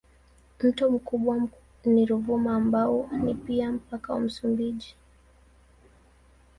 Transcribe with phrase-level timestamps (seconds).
[0.61, 1.47] Mto mkubwa
[1.85, 4.95] ni Ruvuma ambao ni pia mpaka wa Msumbiji.